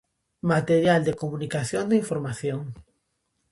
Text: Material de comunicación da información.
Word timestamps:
Material 0.53 1.01
de 1.07 1.17
comunicación 1.21 1.83
da 1.87 1.99
información. 2.03 2.61